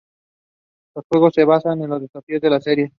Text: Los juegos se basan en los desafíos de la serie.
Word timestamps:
Los 0.95 1.05
juegos 1.07 1.35
se 1.35 1.45
basan 1.45 1.83
en 1.83 1.91
los 1.91 2.01
desafíos 2.01 2.41
de 2.41 2.49
la 2.49 2.59
serie. 2.59 2.89